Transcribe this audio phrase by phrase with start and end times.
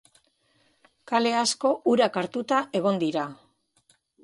[1.11, 3.29] Kale asko urak hartuta egon dira.